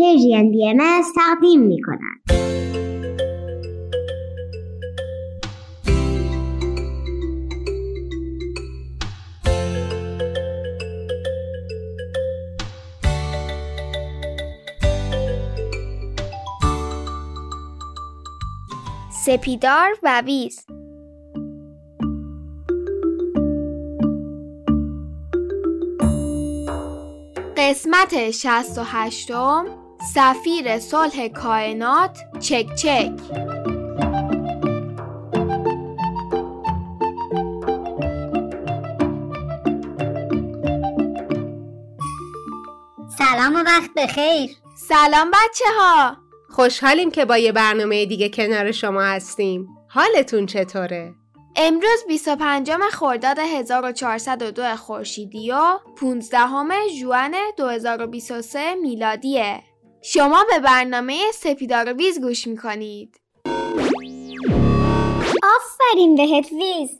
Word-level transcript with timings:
پرژین 0.00 0.50
بی 0.50 0.68
ام 0.68 0.78
تقدیم 1.16 1.60
می 1.60 1.82
کند. 1.82 2.40
سپیدار 19.24 19.90
و 20.02 20.22
ویز 20.26 20.66
قسمت 27.56 28.30
68 28.30 29.30
سفیر 30.02 30.78
صلح 30.78 31.28
کائنات 31.28 32.18
چک 32.38 32.74
چک 32.74 33.12
سلام 43.18 43.54
و 43.54 43.58
وقت 43.58 43.90
بخیر 43.96 44.50
سلام 44.76 45.30
بچه 45.30 45.64
ها 45.78 46.16
خوشحالیم 46.50 47.10
که 47.10 47.24
با 47.24 47.38
یه 47.38 47.52
برنامه 47.52 48.06
دیگه 48.06 48.28
کنار 48.28 48.72
شما 48.72 49.02
هستیم 49.02 49.68
حالتون 49.88 50.46
چطوره؟ 50.46 51.14
امروز 51.56 52.04
25 52.08 52.72
خرداد 52.92 53.38
1402 53.38 54.76
خورشیدی 54.76 55.52
و 55.52 55.78
15 55.96 56.38
ژوئن 57.00 57.34
2023 57.56 58.74
میلادیه. 58.74 59.69
شما 60.02 60.44
به 60.50 60.58
برنامه 60.58 61.32
سپیدار 61.34 61.92
ویز 61.92 62.20
گوش 62.20 62.46
می‌کنید. 62.46 63.20
آفرین 65.42 66.14
بهت 66.16 66.52
ویز. 66.52 66.90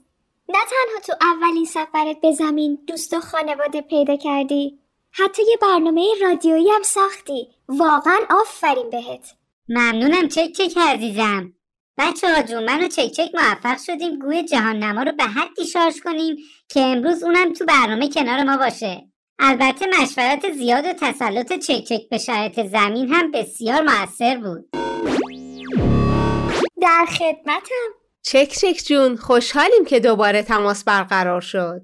نه 0.49 0.59
تنها 0.71 1.01
تو 1.07 1.13
اولین 1.21 1.65
سفرت 1.65 2.21
به 2.23 2.33
زمین 2.33 2.79
دوست 2.87 3.15
و 3.15 3.21
خانواده 3.21 3.81
پیدا 3.81 4.17
کردی 4.17 4.79
حتی 5.13 5.43
یه 5.43 5.57
برنامه 5.63 6.07
رادیویی 6.23 6.71
هم 6.71 6.83
ساختی. 6.83 7.49
واقعا 7.69 8.19
آفرین 8.31 8.91
بهت. 8.91 9.35
ممنونم 9.69 10.29
چک 10.29 10.53
چک 10.53 10.79
عزیزم. 10.79 11.53
بچه 11.99 12.35
ها 12.35 12.43
جون 12.43 12.65
من 12.65 12.85
و 12.85 12.89
چک 12.89 13.13
چک 13.13 13.31
موفق 13.35 13.79
شدیم 13.79 14.19
گوی 14.19 14.43
جهان 14.43 14.77
نما 14.77 15.03
رو 15.03 15.13
به 15.13 15.25
حدی 15.25 15.67
شارژ 15.67 16.01
کنیم 16.01 16.37
که 16.69 16.81
امروز 16.81 17.23
اونم 17.23 17.53
تو 17.53 17.65
برنامه 17.65 18.09
کنار 18.09 18.43
ما 18.43 18.57
باشه. 18.57 19.10
البته 19.43 19.87
مشورت 20.01 20.53
زیاد 20.53 20.85
و 20.85 20.93
تسلط 20.93 21.53
چک 21.53 21.85
چک 21.85 22.09
به 22.11 22.19
شرایط 22.19 22.67
زمین 22.67 23.09
هم 23.09 23.31
بسیار 23.31 23.83
موثر 23.83 24.37
بود. 24.37 24.69
در 26.83 27.07
خدمتم. 27.19 27.91
چک 28.23 28.49
چک 28.49 28.83
جون 28.87 29.17
خوشحالیم 29.17 29.85
که 29.85 30.01
دوباره 30.01 30.43
تماس 30.43 30.85
برقرار 30.85 31.41
شد. 31.41 31.83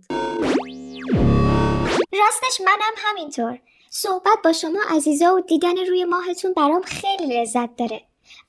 راستش 2.12 2.60
منم 2.60 2.94
همینطور. 2.96 3.58
صحبت 3.90 4.38
با 4.44 4.52
شما 4.52 4.80
عزیزا 4.90 5.34
و 5.34 5.40
دیدن 5.40 5.76
روی 5.76 6.04
ماهتون 6.04 6.52
برام 6.52 6.82
خیلی 6.82 7.40
لذت 7.40 7.76
داره. 7.76 8.02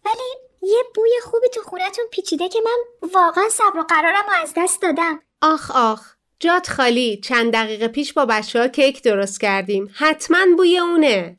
ولی 0.05 0.47
یه 0.61 0.83
بوی 0.95 1.11
خوبی 1.23 1.47
تو 1.53 1.61
خونتون 1.61 2.05
پیچیده 2.11 2.49
که 2.49 2.59
من 2.65 3.09
واقعا 3.13 3.49
صبر 3.49 3.79
و 3.79 3.83
قرارم 3.83 4.23
رو 4.27 4.41
از 4.43 4.53
دست 4.57 4.81
دادم. 4.81 5.19
آخ 5.41 5.71
آخ. 5.75 6.16
جات 6.39 6.69
خالی. 6.69 7.17
چند 7.23 7.53
دقیقه 7.53 7.87
پیش 7.87 8.13
با 8.13 8.25
بچه 8.25 8.59
ها 8.59 8.67
کیک 8.67 9.03
درست 9.03 9.41
کردیم. 9.41 9.89
حتما 9.93 10.37
بوی 10.57 10.77
اونه. 10.77 11.35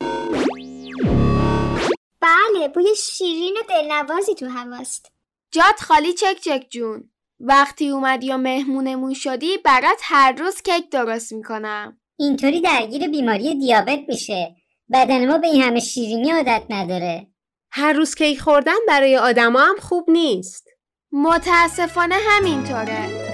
بله 2.21 2.67
بوی 2.73 2.95
شیرین 2.95 3.57
و 3.57 3.61
دلنوازی 3.69 4.35
تو 4.35 4.45
هواست. 4.45 5.11
جات 5.51 5.81
خالی 5.81 6.13
چک 6.13 6.39
چک 6.41 6.65
جون. 6.69 7.09
وقتی 7.39 7.89
اومدی 7.89 8.31
و 8.31 8.37
مهمونمون 8.37 9.13
شدی 9.13 9.57
برات 9.57 9.99
هر 10.03 10.31
روز 10.31 10.61
کیک 10.61 10.89
درست 10.91 11.33
می‌کنم. 11.33 11.99
اینطوری 12.19 12.61
درگیر 12.61 13.07
بیماری 13.07 13.55
دیابت 13.55 13.99
میشه. 14.07 14.55
بدن 14.93 15.27
ما 15.27 15.37
به 15.37 15.47
این 15.47 15.61
همه 15.61 15.79
شیرینی 15.79 16.31
عادت 16.31 16.63
نداره. 16.69 17.27
هر 17.71 17.93
روز 17.93 18.15
کیک 18.15 18.39
خوردن 18.39 18.77
برای 18.87 19.17
آدما 19.17 19.59
هم 19.59 19.75
خوب 19.79 20.09
نیست. 20.09 20.67
متاسفانه 21.11 22.15
همینطوره. 22.29 23.29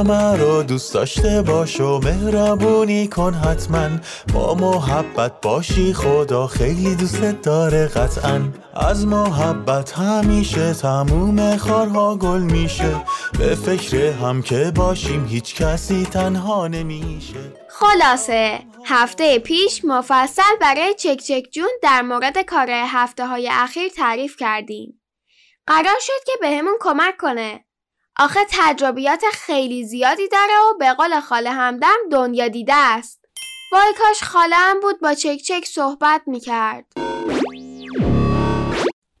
همه 0.00 0.36
رو 0.36 0.62
دوست 0.62 0.94
داشته 0.94 1.42
باش 1.42 1.80
و 1.80 1.98
مهربونی 1.98 3.08
کن 3.08 3.34
حتما. 3.34 3.88
با 4.34 4.54
محبت 4.54 5.40
باشی 5.40 5.94
خدا 5.94 6.46
خیلی 6.46 6.94
دوستت 6.94 7.42
داره 7.42 7.86
قطعا. 7.86 8.48
از 8.74 9.06
محبت 9.06 9.92
همیشه 9.92 10.74
تموم 10.74 11.56
خارها 11.56 12.16
گل 12.16 12.40
میشه. 12.40 13.04
به 13.38 13.54
فکر 13.54 13.96
هم 13.96 14.42
که 14.42 14.72
باشیم 14.76 15.26
هیچ 15.26 15.54
کسی 15.54 16.04
تنها 16.04 16.68
نمیشه. 16.68 17.52
خلاصه 17.70 18.58
هفته 18.84 19.38
پیش 19.38 19.84
مفصل 19.84 20.56
برای 20.60 20.94
چک 20.94 21.16
چک 21.16 21.44
جون 21.52 21.70
در 21.82 22.02
مورد 22.02 22.38
کار 22.38 22.70
هفته 22.70 23.26
های 23.26 23.48
اخیر 23.52 23.88
تعریف 23.88 24.36
کردیم. 24.36 25.00
قرار 25.66 25.98
شد 26.00 26.24
که 26.26 26.32
بهمون 26.40 26.74
کمک 26.80 27.16
کنه. 27.16 27.64
آخه 28.20 28.40
تجربیات 28.50 29.24
خیلی 29.32 29.84
زیادی 29.84 30.28
داره 30.28 30.52
و 30.70 30.78
به 30.78 30.92
قول 30.92 31.20
خاله 31.20 31.50
همدم 31.50 31.96
دنیا 32.12 32.48
دیده 32.48 32.74
است. 32.74 33.24
وای 33.72 33.94
کاش 33.98 34.22
خاله 34.22 34.56
هم 34.56 34.80
بود 34.80 35.00
با 35.00 35.14
چک 35.14 35.36
چک 35.36 35.64
صحبت 35.64 36.22
می‌کرد. 36.26 36.92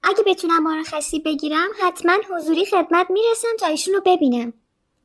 اگه 0.02 0.22
بتونم 0.26 0.62
مرخصی 0.62 1.20
بگیرم 1.20 1.68
حتما 1.82 2.12
حضوری 2.30 2.66
خدمت 2.66 3.10
می‌رسم 3.10 3.48
تا 3.60 3.66
ایشون 3.66 3.94
رو 3.94 4.00
ببینم 4.06 4.52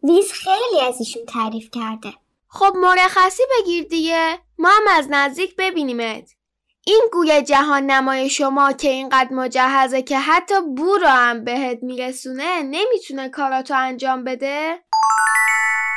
ویز 0.04 0.32
خیلی 0.32 0.82
از 0.88 1.00
ایشون 1.00 1.26
تعریف 1.26 1.70
کرده 1.72 2.14
خب 2.48 2.74
مرخصی 2.76 3.44
بگیر 3.60 3.84
دیگه 3.84 4.40
ما 4.58 4.70
هم 4.70 4.98
از 4.98 5.08
نزدیک 5.10 5.56
ببینیمت 5.56 6.32
این 6.88 7.10
گوی 7.12 7.42
جهان 7.42 7.84
نمای 7.84 8.30
شما 8.30 8.72
که 8.72 8.90
اینقدر 8.90 9.34
مجهزه 9.34 10.02
که 10.02 10.20
حتی 10.20 10.54
بو 10.78 10.98
رو 10.98 11.08
هم 11.08 11.44
بهت 11.44 11.80
میرسونه 11.82 12.64
نمی‌تونه 12.64 13.30
کاراتو 13.30 13.74
انجام 13.78 14.24
بده؟ 14.24 14.84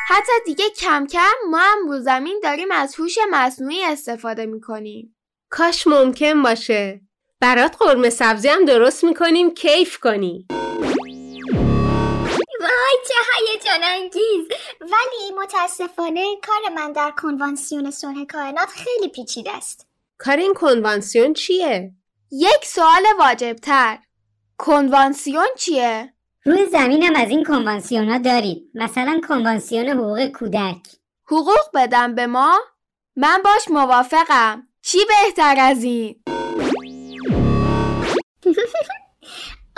حتی 0.08 0.32
دیگه 0.46 0.64
کم 0.70 1.06
کم 1.06 1.34
ما 1.50 1.58
هم 1.58 1.88
رو 1.88 2.00
زمین 2.00 2.40
داریم 2.42 2.70
از 2.72 2.94
هوش 2.94 3.18
مصنوعی 3.30 3.84
استفاده 3.84 4.46
می‌کنیم. 4.46 5.16
کاش 5.50 5.86
ممکن 5.86 6.42
باشه. 6.42 7.00
برات 7.40 7.76
قرمه 7.78 8.10
سبزی 8.10 8.48
هم 8.48 8.64
درست 8.64 9.04
می‌کنیم 9.04 9.54
کیف 9.54 9.98
کنی. 9.98 10.46
وای 12.60 12.98
چه 13.08 13.14
هیجان 13.52 13.84
انگیز. 13.84 14.48
ولی 14.80 15.38
متاسفانه 15.42 16.36
کار 16.46 16.74
من 16.74 16.92
در 16.92 17.10
کنوانسیون 17.10 17.90
صلح 17.90 18.24
کائنات 18.24 18.68
خیلی 18.68 19.08
پیچیده 19.08 19.56
است. 19.56 19.87
کار 20.18 20.36
این 20.36 20.54
کنوانسیون 20.54 21.32
چیه؟ 21.32 21.92
یک 22.30 22.64
سوال 22.64 23.02
واجبتر 23.18 23.98
کنوانسیون 24.58 25.46
چیه؟ 25.56 26.14
روی 26.44 26.66
زمینم 26.66 27.14
از 27.16 27.30
این 27.30 27.44
کنوانسیون 27.44 28.08
ها 28.08 28.18
دارید 28.18 28.70
مثلا 28.74 29.20
کنوانسیون 29.28 29.88
حقوق 29.88 30.26
کودک 30.26 30.78
حقوق 31.26 31.70
بدم 31.74 32.14
به 32.14 32.26
ما؟ 32.26 32.58
من 33.16 33.42
باش 33.44 33.68
موافقم 33.70 34.68
چی 34.82 34.98
بهتر 35.08 35.54
از 35.58 35.84
این؟ 35.84 36.22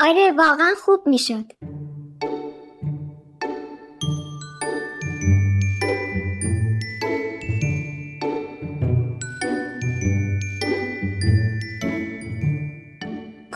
آره 0.09 0.33
واقعا 0.33 0.75
خوب 0.85 1.07
می‌شد 1.07 1.45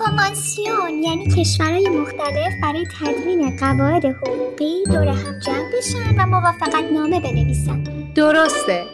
کنوانسیون 0.06 1.03
یعنی 1.03 1.29
کشورهای 1.31 1.89
مختلف 1.89 2.53
برای 2.62 2.87
تدوین 3.01 3.56
قواعد 3.56 4.05
حقوقی 4.05 4.85
دور 4.85 5.09
هم 5.09 5.39
جمع 5.39 5.71
بشن 5.79 6.21
و 6.21 6.27
موافقت 6.27 6.93
نامه 6.93 7.21
بنویسن 7.21 7.85
درسته 8.15 8.87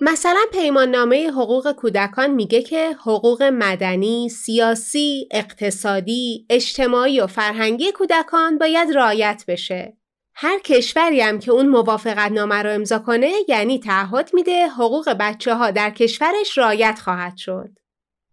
مثلا 0.00 0.40
پیمان 0.52 0.88
نامه 0.90 1.30
حقوق 1.30 1.72
کودکان 1.72 2.30
میگه 2.30 2.62
که 2.62 2.96
حقوق 3.00 3.42
مدنی، 3.42 4.28
سیاسی، 4.28 5.28
اقتصادی، 5.30 6.46
اجتماعی 6.50 7.20
و 7.20 7.26
فرهنگی 7.26 7.92
کودکان 7.92 8.58
باید 8.58 8.96
رعایت 8.96 9.44
بشه. 9.48 9.96
هر 10.34 10.58
کشوری 10.58 11.20
هم 11.20 11.38
که 11.38 11.50
اون 11.50 11.68
موافقت 11.68 12.32
نامه 12.32 12.62
رو 12.62 12.70
امضا 12.70 12.98
کنه 12.98 13.32
یعنی 13.48 13.78
تعهد 13.78 14.30
میده 14.34 14.68
حقوق 14.68 15.08
بچه 15.20 15.54
ها 15.54 15.70
در 15.70 15.90
کشورش 15.90 16.58
رعایت 16.58 17.00
خواهد 17.04 17.36
شد. 17.36 17.70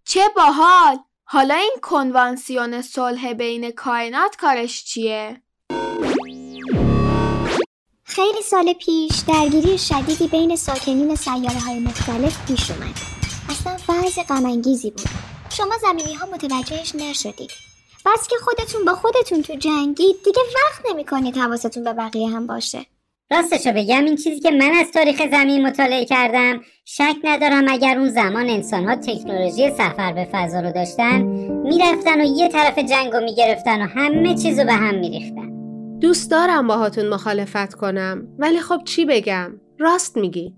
چه 0.05 0.21
باحال! 0.35 0.97
حالا 1.27 1.55
این 1.55 1.75
کنوانسیون 1.81 2.81
صلح 2.81 3.33
بین 3.33 3.71
کائنات 3.71 4.35
کارش 4.35 4.83
چیه؟ 4.83 5.41
خیلی 8.03 8.41
سال 8.41 8.73
پیش 8.73 9.11
درگیری 9.27 9.77
شدیدی 9.77 10.27
بین 10.27 10.55
ساکنین 10.55 11.15
سیاره 11.15 11.59
های 11.59 11.79
مختلف 11.79 12.47
پیش 12.47 12.71
اومد. 12.71 12.95
اصلا 13.49 13.77
وضع 13.89 14.23
غمانگیزی 14.23 14.91
بود. 14.91 15.09
شما 15.49 15.73
زمینی 15.81 16.13
ها 16.13 16.25
متوجهش 16.25 16.95
نشدید. 16.95 17.51
بس 18.05 18.27
که 18.27 18.35
خودتون 18.43 18.85
با 18.85 18.95
خودتون 18.95 19.41
تو 19.41 19.55
جنگید 19.55 20.15
دیگه 20.25 20.41
وقت 20.55 20.81
نمی‌کنید 20.89 21.37
حواستون 21.37 21.83
به 21.83 21.93
بقیه 21.93 22.29
هم 22.29 22.47
باشه. 22.47 22.85
راستشو 23.31 23.71
بگم 23.71 24.05
این 24.05 24.15
چیزی 24.15 24.39
که 24.39 24.51
من 24.51 24.71
از 24.79 24.91
تاریخ 24.91 25.21
زمین 25.31 25.67
مطالعه 25.67 26.05
کردم 26.05 26.61
شک 26.85 27.15
ندارم 27.23 27.65
اگر 27.69 27.97
اون 27.97 28.09
زمان 28.09 28.49
انسانها 28.49 28.95
تکنولوژی 28.95 29.71
سفر 29.71 30.13
به 30.13 30.27
فضا 30.31 30.59
رو 30.59 30.71
داشتن 30.71 31.21
می‌رفتن 31.63 32.21
و 32.21 32.23
یه 32.23 32.47
طرف 32.47 32.79
جنگ 32.79 33.13
رو 33.13 33.19
می‌گرفتن 33.19 33.81
و 33.81 33.85
همه 33.85 34.35
چیز 34.35 34.59
رو 34.59 34.65
به 34.65 34.73
هم 34.73 34.95
میریختن. 34.95 35.51
دوست 35.99 36.31
دارم 36.31 36.67
باهاتون 36.67 37.09
مخالفت 37.09 37.73
کنم 37.73 38.27
ولی 38.39 38.59
خب 38.59 38.81
چی 38.85 39.05
بگم؟ 39.05 39.51
راست 39.79 40.17
میگید. 40.17 40.53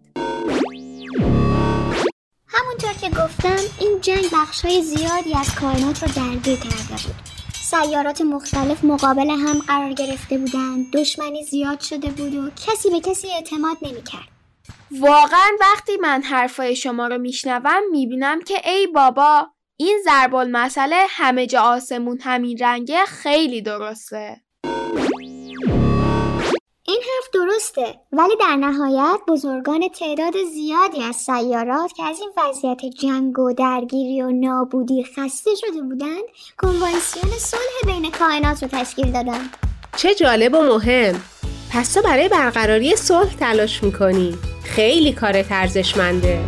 همونطور 2.48 2.94
که 3.02 3.10
گفتم 3.10 3.58
این 3.80 3.98
جنگ 4.02 4.26
بخشای 4.34 4.82
زیادی 4.82 5.34
از 5.40 5.56
کائنات 5.56 6.04
رو 6.04 6.10
درگیر 6.16 6.56
کرده 6.56 7.04
بود. 7.06 7.37
سیارات 7.70 8.22
مختلف 8.22 8.84
مقابل 8.84 9.30
هم 9.30 9.60
قرار 9.68 9.94
گرفته 9.94 10.38
بودند. 10.38 10.92
دشمنی 10.92 11.44
زیاد 11.44 11.80
شده 11.80 12.10
بود 12.10 12.36
و 12.36 12.50
کسی 12.50 12.90
به 12.90 13.00
کسی 13.00 13.28
اعتماد 13.28 13.78
نمی‌کرد. 13.82 14.28
واقعا 14.92 15.50
وقتی 15.62 15.98
من 16.02 16.22
حرفای 16.22 16.76
شما 16.76 17.08
رو 17.08 17.18
میشنوم 17.18 17.82
می‌بینم 17.92 18.42
که 18.42 18.70
ای 18.70 18.88
بابا 18.88 19.48
این 19.80 20.02
ضرب 20.06 20.36
مسئله 20.36 21.06
همه 21.10 21.48
جا 21.48 21.62
آسمون 21.62 22.20
همین 22.22 22.58
رنگه 22.58 23.06
خیلی 23.06 23.62
درسته. 23.62 24.42
این 26.90 27.02
حرف 27.02 27.30
درسته 27.34 28.00
ولی 28.12 28.36
در 28.40 28.56
نهایت 28.56 29.20
بزرگان 29.28 29.90
تعداد 30.00 30.34
زیادی 30.54 31.04
از 31.04 31.16
سیارات 31.16 31.94
که 31.94 32.04
از 32.04 32.20
این 32.20 32.32
وضعیت 32.38 32.86
جنگ 32.86 33.40
و 33.40 33.54
درگیری 33.54 34.22
و 34.22 34.32
نابودی 34.32 35.04
خسته 35.04 35.52
شده 35.56 35.82
بودند 35.82 36.24
کنوانسیون 36.58 37.34
صلح 37.40 37.94
بین 37.94 38.12
کائنات 38.12 38.64
رو 38.64 38.70
تشکیل 38.72 39.12
دادن. 39.12 39.50
چه 39.98 40.16
جالب 40.16 40.54
و 40.54 40.62
مهم. 40.62 41.22
پس 41.74 41.94
تو 41.94 42.02
برای 42.02 42.30
برقراری 42.30 42.96
صلح 42.96 43.36
تلاش 43.36 43.84
می‌کنی. 43.84 44.38
خیلی 44.64 45.14
کار 45.14 45.46
ارزشمنده 45.52 46.40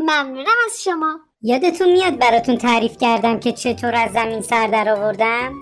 ممنونم 0.00 0.56
از 0.66 0.82
شما. 0.84 1.27
یادتون 1.42 1.92
میاد 1.92 2.18
براتون 2.18 2.56
تعریف 2.56 2.96
کردم 2.98 3.40
که 3.40 3.52
چطور 3.52 3.94
از 3.94 4.12
زمین 4.12 4.40
سر 4.40 4.66
در 4.66 4.88
آوردم؟ 4.88 5.52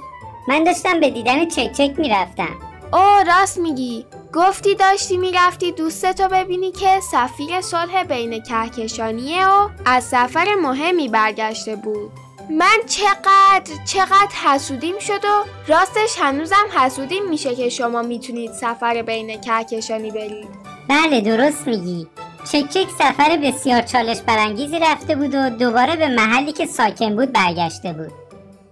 من 0.48 0.64
داشتم 0.64 1.00
به 1.00 1.10
دیدن 1.10 1.48
چک 1.48 1.72
چک 1.72 1.98
می‌رفتم. 1.98 2.56
او 2.92 3.24
راست 3.26 3.58
میگی. 3.58 4.06
گفتی 4.34 4.74
داشتی 4.74 5.16
می‌رفتی 5.16 5.72
دوستتو 5.72 6.28
ببینی 6.28 6.72
که 6.72 7.00
سفیر 7.00 7.60
صلح 7.60 8.02
بین 8.02 8.42
کهکشانیه 8.42 9.46
و 9.46 9.68
از 9.86 10.04
سفر 10.04 10.54
مهمی 10.62 11.08
برگشته 11.08 11.76
بود. 11.76 12.10
من 12.50 12.78
چقدر 12.86 13.84
چقدر 13.86 14.34
حسودیم 14.44 14.98
شد 14.98 15.24
و 15.24 15.44
راستش 15.68 16.16
هنوزم 16.18 16.66
حسودیم 16.74 17.28
میشه 17.28 17.54
که 17.54 17.68
شما 17.68 18.02
می‌تونید 18.02 18.52
سفر 18.52 19.02
بین 19.02 19.40
کهکشانی 19.40 20.10
برید. 20.10 20.48
بله 20.88 21.20
درست 21.20 21.66
میگی. 21.68 22.06
چک 22.52 22.68
چک 22.68 22.90
سفر 22.98 23.38
بسیار 23.42 23.82
چالش 23.82 24.20
برانگیزی 24.20 24.78
رفته 24.78 25.16
بود 25.16 25.34
و 25.34 25.50
دوباره 25.50 25.96
به 25.96 26.08
محلی 26.08 26.52
که 26.52 26.66
ساکن 26.66 27.16
بود 27.16 27.32
برگشته 27.32 27.92
بود. 27.92 28.12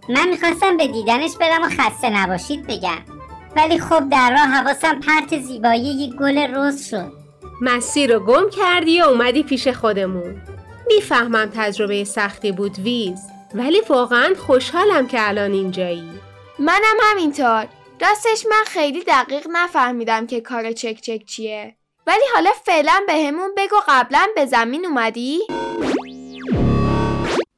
من 0.08 0.28
می‌خواستم 0.28 0.76
به 0.76 0.86
دیدنش 0.86 1.30
برم 1.40 1.62
و 1.62 1.68
خسته 1.68 2.10
نباشید 2.10 2.66
بگم. 2.66 3.02
ولی 3.56 3.78
خب 3.78 4.08
در 4.08 4.30
راه 4.30 4.40
حواسم 4.40 5.00
پرت 5.00 5.40
زیبایی 5.40 5.84
یک 5.84 6.14
گل 6.14 6.54
روز 6.54 6.86
شد. 6.88 7.12
مسیر 7.60 8.14
رو 8.14 8.20
گم 8.20 8.50
کردی 8.50 9.00
و 9.02 9.04
اومدی 9.04 9.42
پیش 9.42 9.68
خودمون. 9.68 10.42
می‌فهمم 10.86 11.50
تجربه 11.54 12.04
سختی 12.04 12.52
بود 12.52 12.78
ویز 12.78 13.20
ولی 13.54 13.80
واقعا 13.88 14.34
خوشحالم 14.46 15.06
که 15.06 15.28
الان 15.28 15.52
اینجایی. 15.52 16.10
منم 16.58 16.96
همینطور. 17.02 17.66
راستش 18.00 18.46
من 18.50 18.64
خیلی 18.66 19.04
دقیق 19.04 19.46
نفهمیدم 19.52 20.26
که 20.26 20.40
کار 20.40 20.72
چک 20.72 21.00
چک 21.00 21.24
چیه. 21.26 21.76
ولی 22.06 22.22
حالا 22.34 22.50
فعلا 22.64 23.04
بهمون 23.06 23.54
بگو 23.56 23.76
قبلا 23.88 24.26
به 24.34 24.46
زمین 24.46 24.86
اومدی؟ 24.86 25.40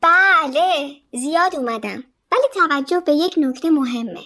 بله 0.02 0.96
زیاد 1.12 1.56
اومدم. 1.56 2.04
ولی 2.32 2.48
توجه 2.54 3.00
به 3.00 3.12
یک 3.12 3.34
نکته 3.36 3.70
مهمه. 3.70 4.24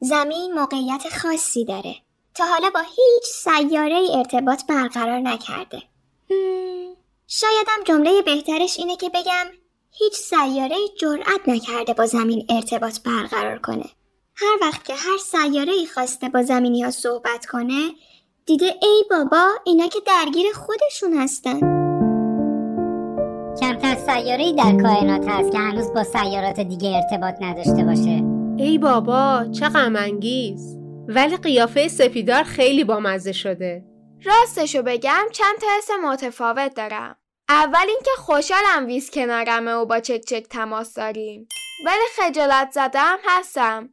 زمین 0.00 0.54
موقعیت 0.54 1.02
خاصی 1.22 1.64
داره. 1.64 1.94
تا 2.34 2.44
حالا 2.44 2.70
با 2.70 2.80
هیچ 2.80 3.24
سیاره 3.24 3.96
ای 3.96 4.16
ارتباط 4.16 4.66
برقرار 4.66 5.18
نکرده. 5.18 5.82
شایدم 7.28 7.84
جمله 7.84 8.22
بهترش 8.22 8.78
اینه 8.78 8.96
که 8.96 9.08
بگم 9.08 9.46
هیچ 9.90 10.12
سیاره 10.12 10.76
جرأت 11.00 11.48
نکرده 11.48 11.94
با 11.94 12.06
زمین 12.06 12.46
ارتباط 12.48 13.00
برقرار 13.00 13.58
کنه. 13.58 13.90
هر 14.36 14.58
وقت 14.60 14.84
که 14.84 14.94
هر 14.94 15.18
سیاره 15.18 15.72
ای 15.72 15.86
خواسته 15.86 16.28
با 16.28 16.42
زمینی 16.42 16.82
ها 16.82 16.90
صحبت 16.90 17.46
کنه 17.46 17.90
دیده 18.46 18.74
ای 18.82 19.04
بابا 19.10 19.48
اینا 19.64 19.86
که 19.86 19.98
درگیر 20.06 20.46
خودشون 20.54 21.12
هستن. 21.12 21.60
کمتر 23.60 23.94
سیاره 23.94 24.52
در 24.52 24.82
کائنات 24.82 25.28
هست 25.28 25.52
که 25.52 25.58
هنوز 25.58 25.92
با 25.92 26.04
سیارات 26.04 26.60
دیگه 26.60 26.88
ارتباط 26.96 27.34
نداشته 27.40 27.84
باشه. 27.84 28.24
ای 28.58 28.78
بابا 28.78 29.44
چه 29.58 29.68
غم 29.68 29.96
انگیز 29.96 30.78
ولی 31.08 31.36
قیافه 31.36 31.88
سپیدار 31.88 32.42
خیلی 32.42 32.84
بامزه 32.84 33.32
شده. 33.32 33.84
راستشو 34.24 34.82
بگم 34.82 35.24
چند 35.32 35.56
تا 35.60 35.66
حس 35.78 35.88
متفاوت 36.04 36.74
دارم. 36.74 37.16
اول 37.48 37.86
اینکه 37.88 38.10
خوشحالم 38.18 38.86
ویز 38.86 39.10
کنارمه 39.10 39.72
و 39.72 39.86
با 39.86 40.00
چک 40.00 40.20
چک 40.20 40.46
تماس 40.50 40.94
داریم. 40.94 41.48
ولی 41.86 42.04
خجالت 42.16 42.70
زدم 42.72 43.18
هستم. 43.24 43.88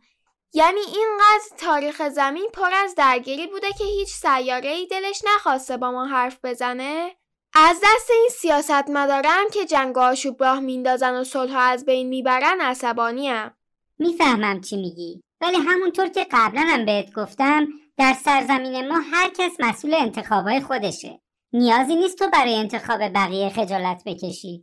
یعنی 0.53 0.79
اینقدر 0.79 1.57
تاریخ 1.57 2.09
زمین 2.09 2.47
پر 2.53 2.73
از 2.83 2.95
درگیری 2.95 3.47
بوده 3.47 3.67
که 3.77 3.83
هیچ 3.83 4.07
سیاره 4.09 4.69
ای 4.69 4.87
دلش 4.87 5.21
نخواسته 5.35 5.77
با 5.77 5.91
ما 5.91 6.05
حرف 6.05 6.37
بزنه. 6.43 7.15
از 7.53 7.77
دست 7.83 8.09
این 8.09 8.29
سیاست 8.31 8.89
مدارم 8.89 9.49
که 9.53 9.65
جنگ 9.65 9.97
و 9.97 9.99
آشوب 9.99 10.43
راه 10.43 10.59
میندازن 10.59 11.13
و 11.13 11.23
صلح 11.23 11.57
از 11.57 11.85
بین 11.85 12.07
می‌برن 12.07 12.61
عصبانیم. 12.61 13.51
می‌فهمم 13.99 14.61
چی 14.61 14.77
میگی. 14.77 15.21
ولی 15.41 15.57
همونطور 15.57 16.07
که 16.07 16.27
قبلا 16.31 16.61
هم 16.61 16.85
بهت 16.85 17.13
گفتم 17.13 17.67
در 17.97 18.13
سرزمین 18.13 18.87
ما 18.87 18.99
هر 19.11 19.29
کس 19.29 19.51
مسئول 19.59 19.93
انتخابای 19.93 20.61
خودشه. 20.61 21.21
نیازی 21.53 21.95
نیست 21.95 22.17
تو 22.17 22.29
برای 22.29 22.55
انتخاب 22.55 22.99
بقیه 23.15 23.49
خجالت 23.49 24.03
بکشی. 24.05 24.61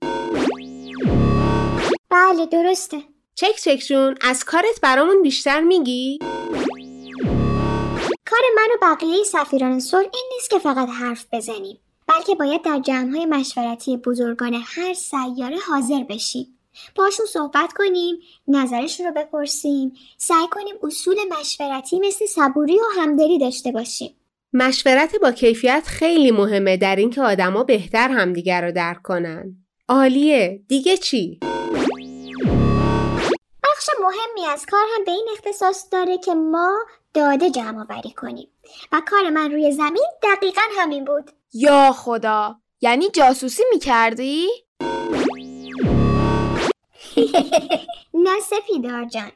بله 2.11 2.47
درسته. 2.47 3.16
چک 3.39 3.57
چک 3.57 3.85
جون 3.89 4.15
از 4.21 4.45
کارت 4.45 4.81
برامون 4.83 5.23
بیشتر 5.23 5.61
میگی؟ 5.61 6.19
کار 8.27 8.41
من 8.57 8.69
و 8.75 8.79
بقیه 8.83 9.25
سفیران 9.25 9.81
صلح 9.81 10.09
این 10.15 10.25
نیست 10.35 10.51
که 10.51 10.59
فقط 10.59 10.89
حرف 10.89 11.27
بزنیم 11.33 11.79
بلکه 12.07 12.35
باید 12.35 12.63
در 12.63 12.79
جمعهای 12.79 13.27
مشورتی 13.27 13.97
بزرگان 13.97 14.63
هر 14.65 14.95
سیاره 14.95 15.57
حاضر 15.69 16.05
بشیم 16.09 16.47
باشون 16.95 17.27
صحبت 17.27 17.73
کنیم 17.73 18.17
نظرشون 18.49 19.07
رو 19.07 19.13
بپرسیم 19.13 19.93
سعی 20.19 20.47
کنیم 20.51 20.75
اصول 20.83 21.17
مشورتی 21.39 22.01
مثل 22.01 22.27
صبوری 22.27 22.77
و 22.77 23.01
همدلی 23.01 23.39
داشته 23.39 23.73
باشیم 23.73 24.15
مشورت 24.53 25.17
با 25.23 25.33
کیفیت 25.33 25.85
خیلی 25.87 26.31
مهمه 26.31 26.77
در 26.77 26.97
اینکه 26.97 27.23
آدما 27.23 27.65
بهتر 27.65 28.09
همدیگر 28.09 28.65
رو 28.65 28.73
درک 28.73 29.03
کنن. 29.03 29.57
عالیه. 29.89 30.63
دیگه 30.69 30.97
چی؟ 30.97 31.41
بخش 33.77 33.91
مهمی 34.01 34.47
از 34.47 34.67
کار 34.67 34.87
هم 34.97 35.05
به 35.05 35.11
این 35.11 35.29
اختصاص 35.33 35.87
داره 35.93 36.19
که 36.19 36.35
ما 36.35 36.79
داده 37.15 37.51
جمع 37.51 37.81
آوری 37.81 38.11
کنیم. 38.11 38.49
و 38.93 39.03
کار 39.11 39.31
من 39.31 39.53
روی 39.53 39.73
زمین 39.73 40.07
دقیقا 40.23 40.61
همین 40.79 41.05
بود. 41.05 41.31
یا 41.55 41.93
خدا! 41.93 42.57
یعنی 42.81 43.09
جاسوسی 43.11 43.63
می‌کردی؟ 43.71 44.47
نه 48.25 48.41
سپیدار 48.41 49.05
جان. 49.05 49.33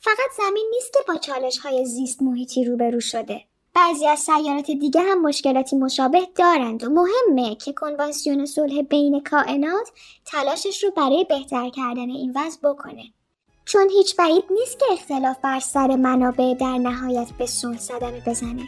فقط 0.00 0.30
زمین 0.36 0.70
نیست 0.74 0.92
که 0.92 0.98
با 1.08 1.16
چالش 1.16 1.58
های 1.58 1.86
زیست 1.86 2.22
محیطی 2.22 2.64
روبرو 2.64 3.00
شده. 3.00 3.44
بعضی 3.74 4.06
از 4.06 4.18
سیارات 4.18 4.66
دیگه 4.66 5.00
هم 5.00 5.22
مشکلاتی 5.22 5.76
مشابه 5.76 6.28
دارند 6.36 6.84
و 6.84 6.88
مهمه 6.90 7.54
که 7.54 7.72
کنوانسیون 7.72 8.46
صلح 8.46 8.82
بین 8.82 9.22
کائنات 9.22 9.90
تلاشش 10.24 10.84
رو 10.84 10.90
برای 10.90 11.26
بهتر 11.28 11.70
کردن 11.70 12.10
این 12.10 12.32
وضع 12.36 12.58
بکنه. 12.62 13.02
چون 13.72 13.88
هیچ 13.90 14.16
بعید 14.16 14.44
نیست 14.50 14.78
که 14.78 14.84
اختلاف 14.92 15.36
بر 15.42 15.60
سر 15.60 15.96
منابع 15.96 16.54
در 16.60 16.78
نهایت 16.78 17.28
به 17.38 17.46
صلح 17.46 17.78
صدمه 17.78 18.22
بزنه. 18.26 18.62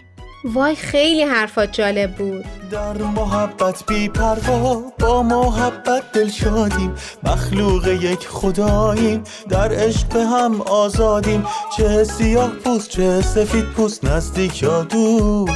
وای 0.45 0.75
خیلی 0.75 1.23
حرفات 1.23 1.73
جالب 1.73 2.17
بود. 2.17 2.45
در 2.71 2.93
محبت 2.93 3.85
بی 3.87 4.09
پروا 4.09 4.83
با 4.99 5.23
محبت 5.23 6.13
دل 6.13 6.29
شادیم. 6.29 6.95
مخلوق 7.23 7.87
یک 7.87 8.29
خداییم 8.29 9.25
در 9.49 9.73
عشق 9.73 10.09
به 10.09 10.25
هم 10.25 10.61
آزادیم. 10.61 11.47
چه 11.77 12.05
سیاه 12.05 12.51
پوست 12.51 12.91
چه 12.91 13.21
سفید 13.21 13.65
پوست 13.65 14.05
نزدیک 14.05 14.63
یا 14.63 14.83
دور. 14.83 15.51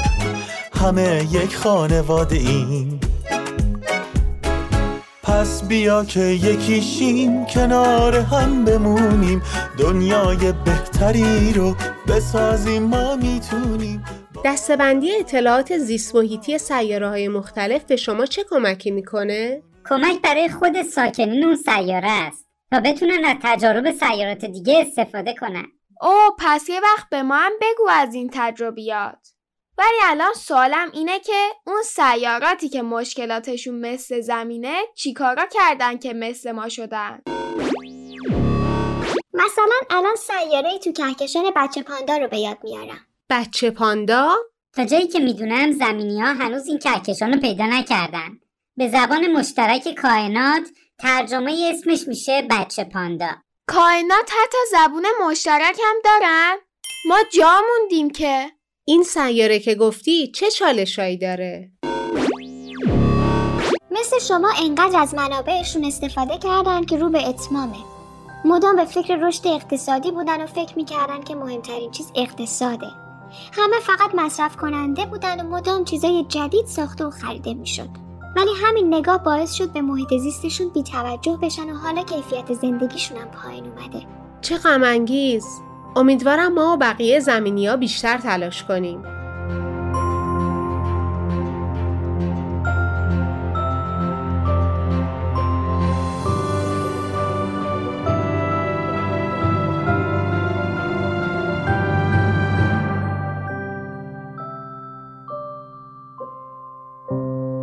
همه 0.72 1.26
یک 1.32 1.56
خانواده 1.56 2.36
ایم. 2.36 3.00
پس 5.36 5.68
بیا 5.68 6.04
که 6.04 6.20
یکیشیم 6.20 7.46
کنار 7.46 8.16
هم 8.16 8.64
بمونیم. 8.64 9.42
دنیای 9.78 10.52
بهتری 10.64 11.52
رو 11.52 11.76
بسازیم 12.08 12.82
ما 12.82 13.16
می‌تونیم. 13.16 14.04
دستبندی 14.44 15.16
اطلاعات 15.16 15.78
زیست 15.78 16.14
محیطی 16.14 16.58
سیاره 16.58 17.08
های 17.08 17.28
مختلف 17.28 17.84
به 17.84 17.96
شما 17.96 18.26
چه 18.26 18.44
کمکی 18.50 18.90
می‌کنه؟ 18.90 19.62
کمک 19.88 20.22
برای 20.22 20.48
خود 20.48 20.82
ساکنین 20.82 21.44
اون 21.44 21.56
سیاره 21.56 22.10
است 22.10 22.46
تا 22.70 22.80
بتونن 22.80 23.24
از 23.24 23.36
تجارب 23.42 23.90
سیارات 23.90 24.44
دیگه 24.44 24.80
استفاده 24.86 25.34
کنن. 25.34 25.66
او 26.02 26.14
پس 26.38 26.68
یه 26.68 26.80
وقت 26.80 27.08
به 27.10 27.22
ما 27.22 27.36
هم 27.36 27.52
بگو 27.60 27.88
از 27.90 28.14
این 28.14 28.30
تجربیات. 28.32 29.35
ولی 29.78 29.96
الان 30.04 30.34
سوالم 30.34 30.90
اینه 30.92 31.20
که 31.20 31.48
اون 31.66 31.82
سیاراتی 31.82 32.68
که 32.68 32.82
مشکلاتشون 32.82 33.74
مثل 33.74 34.20
زمینه 34.20 34.76
چیکارا 34.94 35.46
کردن 35.46 35.98
که 35.98 36.12
مثل 36.12 36.52
ما 36.52 36.68
شدن؟ 36.68 37.22
مثلا 39.34 39.76
الان 39.90 40.16
سیاره 40.16 40.78
تو 40.78 40.92
کهکشان 40.92 41.44
بچه 41.56 41.82
پاندا 41.82 42.16
رو 42.16 42.28
به 42.28 42.38
یاد 42.38 42.58
میارم. 42.62 43.06
بچه 43.30 43.70
پاندا؟ 43.70 44.36
تا 44.72 44.84
جایی 44.84 45.06
که 45.06 45.20
می‌دونم 45.20 45.72
زمینی 45.72 46.20
ها 46.20 46.32
هنوز 46.32 46.66
این 46.66 46.78
کهکشان 46.78 47.32
رو 47.32 47.40
پیدا 47.40 47.66
نکردن. 47.66 48.40
به 48.76 48.88
زبان 48.88 49.26
مشترک 49.32 49.94
کائنات 49.94 50.62
ترجمه 50.98 51.72
اسمش 51.74 52.08
میشه 52.08 52.46
بچه 52.50 52.84
پاندا. 52.84 53.30
کائنات 53.66 54.30
حتی 54.42 54.58
زبون 54.70 55.06
مشترک 55.26 55.80
هم 55.84 55.96
دارن؟ 56.04 56.56
ما 57.08 57.16
جا 57.32 57.62
موندیم 57.68 58.10
که. 58.10 58.55
این 58.88 59.02
سیاره 59.02 59.58
که 59.58 59.74
گفتی 59.74 60.32
چه 60.32 60.50
چالشایی 60.50 61.18
داره؟ 61.18 61.70
مثل 63.90 64.18
شما 64.28 64.48
انقدر 64.64 65.00
از 65.00 65.14
منابعشون 65.14 65.84
استفاده 65.84 66.38
کردن 66.38 66.84
که 66.84 66.96
رو 66.96 67.10
به 67.10 67.28
اتمامه. 67.28 67.76
مدام 68.44 68.76
به 68.76 68.84
فکر 68.84 69.16
رشد 69.16 69.46
اقتصادی 69.46 70.10
بودن 70.10 70.42
و 70.42 70.46
فکر 70.46 70.76
می‌کردن 70.76 71.22
که 71.22 71.34
مهمترین 71.34 71.90
چیز 71.90 72.12
اقتصاده. 72.14 72.86
همه 73.52 73.76
فقط 73.80 74.14
مصرف 74.14 74.56
کننده 74.56 75.06
بودن 75.06 75.46
و 75.46 75.48
مدام 75.48 75.84
چیزای 75.84 76.24
جدید 76.28 76.66
ساخته 76.66 77.04
و 77.04 77.10
خریده 77.10 77.54
می‌شد. 77.54 77.88
ولی 78.36 78.50
همین 78.64 78.94
نگاه 78.94 79.24
باعث 79.24 79.52
شد 79.52 79.72
به 79.72 79.80
محیط 79.80 80.14
زیستشون 80.22 80.68
بی 80.68 80.82
توجه 80.82 81.38
بشن 81.42 81.70
و 81.70 81.74
حالا 81.74 82.02
کیفیت 82.02 82.52
زندگیشون 82.52 83.18
هم 83.18 83.28
پایین 83.30 83.64
اومده. 83.64 84.06
چه 84.40 84.56
غم 84.56 84.82
انگیز 84.82 85.46
امیدوارم 85.96 86.52
ما 86.52 86.74
و 86.74 86.76
بقیه 86.76 87.20
زمینی 87.20 87.66
ها 87.66 87.76
بیشتر 87.76 88.18
تلاش 88.18 88.64
کنیم. 88.64 89.02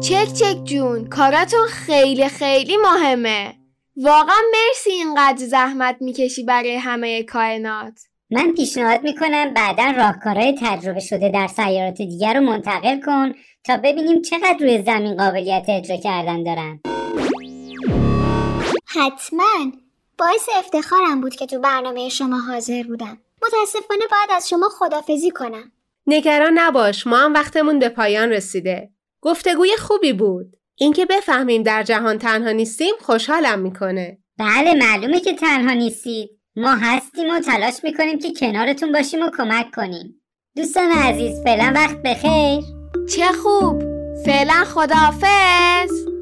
چک 0.01 0.33
چک 0.33 0.63
جون 0.63 1.05
کاراتون 1.09 1.67
خیلی 1.67 2.29
خیلی 2.29 2.77
مهمه. 2.77 3.53
واقعا 3.95 4.41
مرسی 4.53 4.91
اینقدر 4.91 5.45
زحمت 5.45 5.97
می‌کشی 6.01 6.43
برای 6.43 6.75
همه 6.75 7.23
کائنات. 7.23 8.12
من 8.33 8.53
پیشنهاد 8.53 9.03
می‌کنم 9.03 9.53
بعدا 9.53 9.93
راهکارهای 9.97 10.57
تجربه 10.61 10.99
شده 10.99 11.29
در 11.29 11.47
سیارات 11.47 11.97
دیگر 11.97 12.33
رو 12.33 12.41
منتقل 12.41 12.99
کن 13.05 13.33
تا 13.63 13.77
ببینیم 13.77 14.21
چقدر 14.21 14.57
روی 14.59 14.83
زمین 14.83 15.15
قابلیت 15.17 15.65
اجرا 15.69 15.97
کردن 15.97 16.43
دارن. 16.43 16.79
حتما. 18.87 19.71
باعث 20.17 20.49
افتخارم 20.57 21.21
بود 21.21 21.35
که 21.35 21.45
تو 21.45 21.59
برنامه 21.59 22.09
شما 22.09 22.39
حاضر 22.39 22.83
بودم. 22.83 23.17
متاسفانه 23.43 24.01
باید 24.11 24.29
از 24.35 24.49
شما 24.49 24.69
خدافزی 24.69 25.31
کنم. 25.31 25.71
نگران 26.07 26.59
نباش 26.59 27.07
ما 27.07 27.17
هم 27.17 27.33
وقتمون 27.33 27.79
به 27.79 27.89
پایان 27.89 28.29
رسیده. 28.29 28.89
گفتگوی 29.21 29.69
خوبی 29.79 30.13
بود. 30.13 30.55
اینکه 30.75 31.05
بفهمیم 31.05 31.63
در 31.63 31.83
جهان 31.83 32.17
تنها 32.17 32.51
نیستیم 32.51 32.93
خوشحالم 33.01 33.59
می‌کنه. 33.59 34.17
بله 34.37 34.73
معلومه 34.73 35.19
که 35.19 35.33
تنها 35.33 35.73
نیستید. 35.73 36.42
ما 36.55 36.75
هستیم 36.81 37.29
و 37.29 37.39
تلاش 37.39 37.83
می‌کنیم 37.83 38.19
که 38.19 38.33
کنارتون 38.39 38.91
باشیم 38.91 39.21
و 39.21 39.29
کمک 39.37 39.71
کنیم. 39.75 40.21
دوستان 40.55 40.91
عزیز 40.91 41.43
فعلا 41.43 41.71
وقت 41.75 42.01
بخیر. 42.01 42.63
چه 43.15 43.25
خوب. 43.25 43.83
فعلا 44.25 44.63
خداحافظ. 44.65 46.12